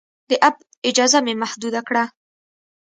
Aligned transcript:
د 0.29 0.31
اپ 0.47 0.55
اجازه 0.89 1.19
مې 1.25 1.33
محدود 1.41 1.75
کړه. 1.87 2.03